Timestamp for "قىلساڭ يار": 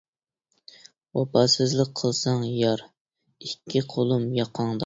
2.01-2.85